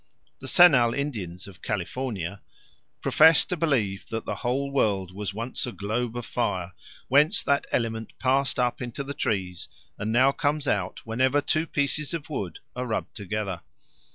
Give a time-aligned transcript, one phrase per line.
[0.39, 2.41] The Senal Indians of California
[3.03, 6.71] "profess to believe that the whole world was once a globe of fire,
[7.07, 9.67] whence that element passed up into the trees,
[9.99, 13.61] and now comes out whenever two pieces of wood are rubbed together."